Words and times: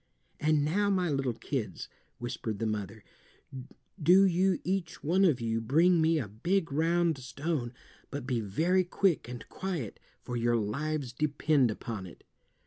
"And 0.39 0.65
now, 0.65 0.89
my 0.89 1.11
little 1.11 1.35
kids," 1.35 1.87
whispered 2.17 2.57
the 2.57 2.65
mother, 2.65 3.03
"do 4.01 4.23
you 4.25 4.59
each 4.63 5.03
one 5.03 5.23
of 5.23 5.39
you 5.39 5.61
bring 5.61 6.01
me 6.01 6.17
a 6.17 6.27
big 6.27 6.71
round 6.71 7.19
stone, 7.19 7.71
but 8.09 8.25
be 8.25 8.41
very 8.41 8.83
quick 8.83 9.29
and 9.29 9.47
quiet, 9.47 9.99
for 10.23 10.35
your 10.35 10.55
lives 10.57 11.13
depend 11.13 11.69
upon 11.69 12.07
it." 12.07 12.23